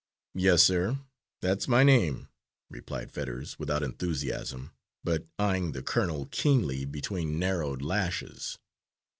"Yes, 0.33 0.63
sir, 0.63 0.97
that's 1.41 1.67
my 1.67 1.83
name," 1.83 2.27
replied 2.71 3.11
Fetters 3.11 3.59
without 3.59 3.83
enthusiasm, 3.83 4.71
but 5.03 5.27
eyeing 5.37 5.73
the 5.73 5.83
colonel 5.83 6.25
keenly 6.31 6.85
between 6.85 7.37
narrowed 7.37 7.83
lashes. 7.83 8.57